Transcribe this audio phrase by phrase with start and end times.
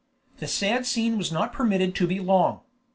[0.39, 2.61] The sad scene was not permitted to be long.